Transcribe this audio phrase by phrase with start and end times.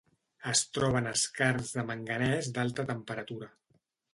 [0.51, 3.53] Es troba en skarns de manganès d'alta temperatura.